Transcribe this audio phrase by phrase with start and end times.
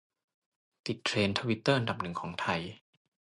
[0.87, 2.61] ติดเทรนด์ทวิตเตอร์อันดับหนึ่งของไทย